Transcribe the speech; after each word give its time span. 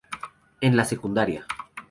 En 0.61 0.75
la 0.79 0.83
sec. 0.85 0.99